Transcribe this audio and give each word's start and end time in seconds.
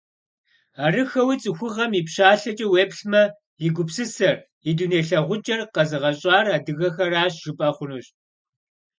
Арыххэуи, 0.83 1.35
цӀыхугъэм 1.41 1.91
и 1.99 2.01
пщалъэкӀэ 2.05 2.67
уеплъмэ, 2.69 3.23
и 3.65 3.67
гупсысэр, 3.75 4.35
и 4.69 4.71
дуней 4.77 5.03
лъагъукӀэр 5.07 5.61
къэзыгъэщӀар 5.73 6.45
адыгэхэращ, 6.55 7.33
жыпӀэ 7.43 7.69
хъунущ. 7.75 8.07